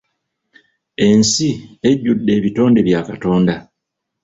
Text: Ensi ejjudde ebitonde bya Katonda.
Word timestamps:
Ensi 1.07 1.49
ejjudde 1.89 2.31
ebitonde 2.37 2.79
bya 2.87 2.99
Katonda. 3.09 3.55